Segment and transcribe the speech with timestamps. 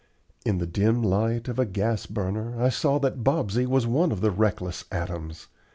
[0.43, 4.21] In the dim light of a gas burner I saw that Bobsey was one of
[4.21, 5.45] the reckless atoms.